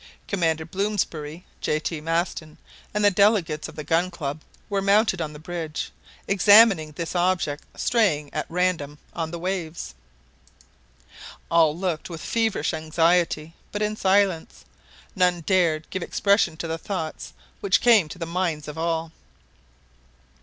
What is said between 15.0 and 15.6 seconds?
None